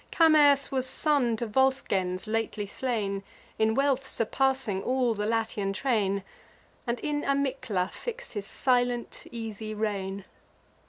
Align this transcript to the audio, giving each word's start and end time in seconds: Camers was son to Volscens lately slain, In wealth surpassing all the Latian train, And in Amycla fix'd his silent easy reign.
Camers 0.09 0.71
was 0.71 0.87
son 0.87 1.37
to 1.37 1.45
Volscens 1.45 2.25
lately 2.25 2.65
slain, 2.65 3.21
In 3.59 3.75
wealth 3.75 4.07
surpassing 4.07 4.81
all 4.81 5.13
the 5.13 5.27
Latian 5.27 5.73
train, 5.73 6.23
And 6.87 6.99
in 7.01 7.21
Amycla 7.23 7.91
fix'd 7.93 8.33
his 8.33 8.47
silent 8.47 9.25
easy 9.31 9.75
reign. 9.75 10.25